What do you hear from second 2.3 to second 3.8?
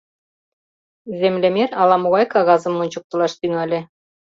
кагазым ончыктылаш тӱҥале: